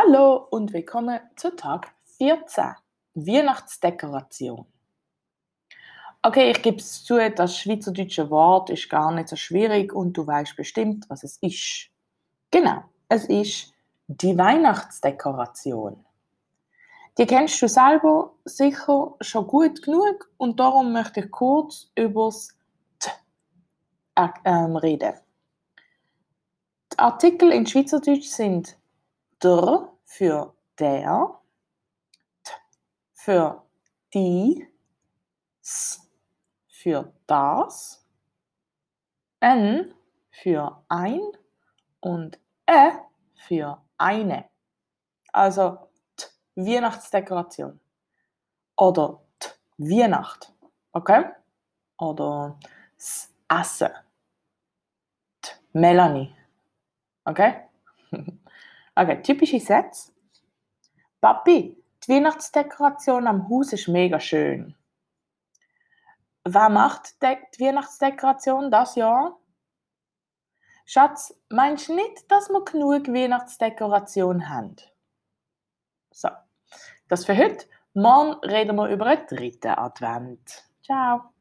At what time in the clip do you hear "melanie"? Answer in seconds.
55.72-56.34